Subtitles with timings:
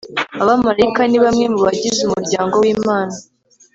[0.41, 3.15] Abamarayika ni bamwe mu bagize umuryango w Imana